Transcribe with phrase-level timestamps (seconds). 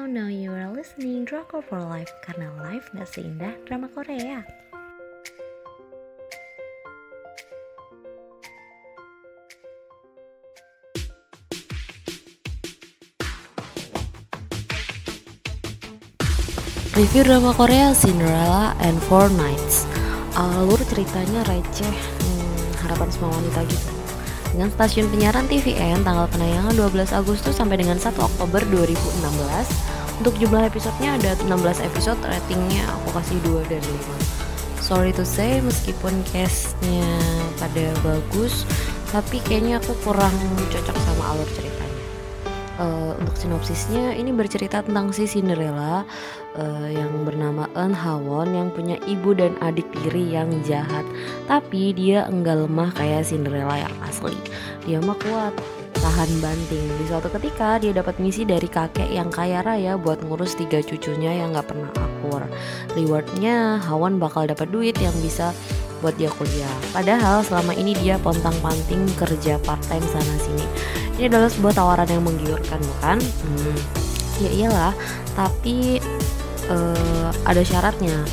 [0.00, 4.40] Hello, now you are listening Drakor for Life karena life gak seindah drama Korea.
[16.96, 19.84] Review drama Korea Cinderella and Four Nights.
[20.32, 23.99] Alur ceritanya receh, hmm, harapan semua wanita gitu.
[24.60, 30.20] Dengan stasiun penyiaran TVN tanggal penayangan 12 Agustus sampai dengan 1 Oktober 2016.
[30.20, 34.84] Untuk jumlah episodenya ada 16 episode, ratingnya aku kasih 2 dari 5.
[34.84, 37.08] Sorry to say, meskipun case-nya
[37.56, 38.68] pada bagus,
[39.08, 40.36] tapi kayaknya aku kurang
[40.68, 41.79] cocok sama alur ceritanya.
[42.80, 46.00] Uh, untuk sinopsisnya, ini bercerita tentang si Cinderella
[46.56, 51.04] uh, yang bernama Eun Hawon yang punya ibu dan adik tiri yang jahat.
[51.44, 54.32] Tapi dia enggak lemah kayak Cinderella yang asli.
[54.88, 55.52] Dia mah kuat,
[56.00, 56.88] tahan banting.
[56.96, 61.36] Di suatu ketika dia dapat misi dari kakek yang kaya raya buat ngurus tiga cucunya
[61.36, 62.48] yang gak pernah akur.
[62.96, 65.52] Rewardnya Hawon bakal dapat duit yang bisa
[66.00, 66.76] buat dia kuliah.
[66.92, 70.64] Padahal selama ini dia pontang-panting kerja part-time sana sini.
[71.20, 73.18] Ini adalah sebuah tawaran yang menggiurkan, bukan?
[73.20, 73.78] Hmm,
[74.40, 74.92] ya iyalah,
[75.36, 76.00] tapi
[76.72, 78.24] uh, ada syaratnya.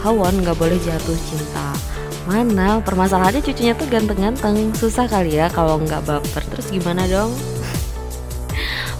[0.00, 1.76] Hawon nggak boleh jatuh cinta.
[2.24, 6.42] Mana permasalahannya cucunya tuh ganteng-ganteng, susah kali ya kalau nggak baper.
[6.48, 7.32] Terus gimana dong?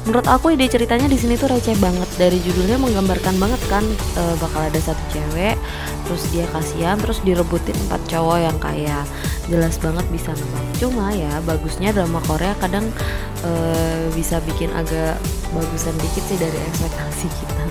[0.04, 2.08] Menurut aku ide ceritanya di sini tuh receh banget.
[2.20, 3.84] Dari judulnya menggambarkan banget kan
[4.16, 5.56] e, bakal ada satu cewek
[6.04, 9.04] terus dia kasihan terus direbutin empat cowok yang kayak
[9.48, 12.84] jelas banget bisa nebak cuma ya bagusnya drama Korea kadang
[13.40, 13.50] e,
[14.12, 15.16] bisa bikin agak
[15.56, 17.64] bagusan dikit sih dari ekspektasi kita.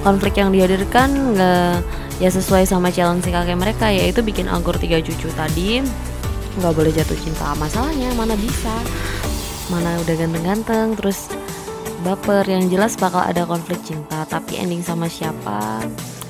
[0.00, 1.84] Konflik yang dihadirkan nggak
[2.18, 5.84] ya sesuai sama challenge si kakek mereka yaitu bikin anggur tiga cucu tadi
[6.58, 7.52] nggak boleh jatuh cinta.
[7.60, 8.72] Masalahnya mana bisa
[9.68, 11.28] mana udah ganteng-ganteng terus
[12.02, 12.44] baper.
[12.48, 15.84] Yang jelas bakal ada konflik cinta tapi ending sama siapa?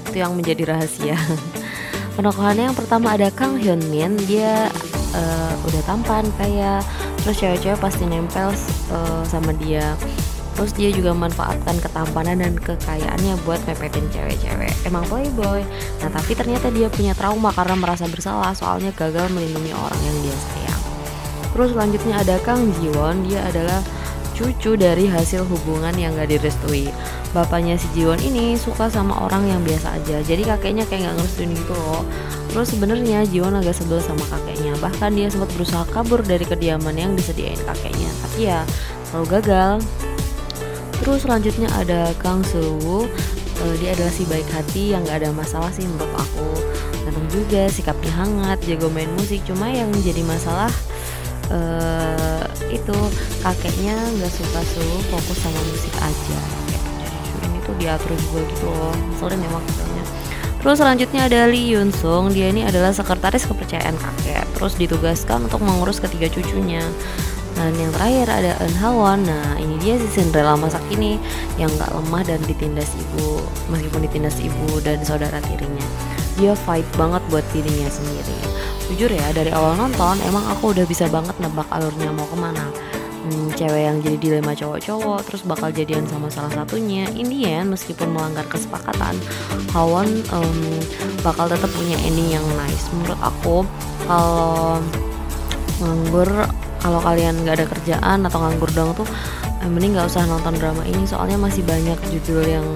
[0.09, 1.19] Itu yang menjadi rahasia.
[2.19, 4.19] Penokohannya yang pertama ada Kang Hyun Min.
[4.27, 4.67] Dia
[5.15, 6.83] uh, udah tampan kayak
[7.23, 8.51] terus cewek-cewek pasti nempel
[8.91, 9.95] uh, sama dia.
[10.59, 14.75] Terus dia juga memanfaatkan ketampanan dan kekayaannya buat mepetin cewek-cewek.
[14.83, 15.63] Emang playboy.
[16.03, 18.51] Nah tapi ternyata dia punya trauma karena merasa bersalah.
[18.59, 20.35] Soalnya gagal melindungi orang yang dia
[21.59, 23.83] Terus selanjutnya ada Kang Jiwon, dia adalah
[24.31, 26.87] cucu dari hasil hubungan yang gak direstui.
[27.35, 31.59] Bapaknya si Jiwon ini suka sama orang yang biasa aja, jadi kakeknya kayak gak ngerestuin
[31.59, 32.07] gitu loh.
[32.55, 37.19] Terus sebenarnya Jiwon agak sebel sama kakeknya, bahkan dia sempat berusaha kabur dari kediaman yang
[37.19, 38.63] disediain kakeknya, tapi ya
[39.11, 39.83] selalu gagal.
[41.03, 43.11] Terus selanjutnya ada Kang Soo
[43.59, 46.49] uh, dia adalah si baik hati yang gak ada masalah sih menurut aku.
[47.03, 49.43] Ganteng juga, sikapnya hangat, jago main musik.
[49.43, 50.71] Cuma yang jadi masalah
[51.53, 52.97] uh, itu
[53.45, 58.95] kakeknya nggak suka suruh fokus sama musik aja jadi ini tuh diatur juga gitu loh
[59.21, 60.05] soalnya memang maksudnya
[60.59, 64.43] Terus selanjutnya ada Lee Yun Sung, dia ini adalah sekretaris kepercayaan kakek.
[64.59, 66.83] Terus ditugaskan untuk mengurus ketiga cucunya.
[67.55, 69.23] Dan yang terakhir ada Eun Hawon.
[69.23, 71.19] Nah ini dia si Cinderella masa kini
[71.63, 73.39] yang gak lemah dan ditindas ibu,
[73.71, 75.87] meskipun ditindas ibu dan saudara tirinya.
[76.39, 78.37] Dia fight banget buat dirinya sendiri.
[78.89, 82.71] Jujur ya dari awal nonton emang aku udah bisa banget nebak alurnya mau ke mana.
[83.19, 87.05] Hmm, cewek yang jadi dilema cowok-cowok terus bakal jadian sama salah satunya.
[87.13, 89.19] Indian meskipun melanggar kesepakatan
[89.75, 90.61] Hawon um,
[91.21, 92.89] bakal tetap punya ending yang nice.
[92.95, 93.67] Menurut aku
[94.07, 94.81] kalau
[95.83, 96.31] nganggur
[96.79, 99.07] kalau kalian nggak ada kerjaan atau nganggur dong tuh
[99.63, 102.67] eh, mending nggak usah nonton drama ini soalnya masih banyak judul yang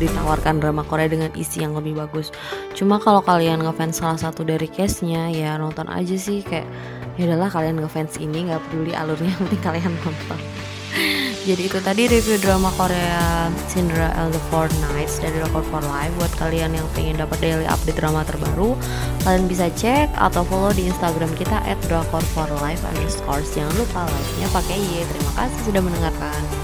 [0.00, 2.32] ditawarkan drama Korea dengan isi yang lebih bagus.
[2.72, 6.64] Cuma kalau kalian ngefans salah satu dari case-nya ya nonton aja sih kayak
[7.20, 10.40] ya udahlah kalian ngefans ini nggak peduli alurnya penting kalian nonton.
[11.48, 16.12] Jadi itu tadi review drama Korea Cinderella the Four Nights dari Record for Life.
[16.20, 18.76] Buat kalian yang pengen dapat daily update drama terbaru
[19.24, 21.80] kalian bisa cek atau follow di Instagram kita at
[22.36, 23.40] for Life underscore.
[23.40, 26.59] Jangan lupa like nya pakai Y terima kasih sudah mendengarkan